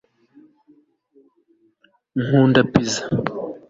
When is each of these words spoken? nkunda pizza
nkunda 2.23 2.61
pizza 2.71 3.01